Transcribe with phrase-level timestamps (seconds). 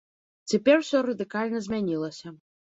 [0.51, 2.27] Цяпер усё радыкальна змянілася.